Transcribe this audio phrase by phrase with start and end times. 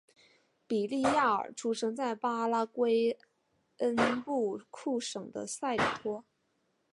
[0.65, 3.19] 比利亚尔出生在巴拉圭
[3.77, 6.25] 涅恩布库省的塞里托。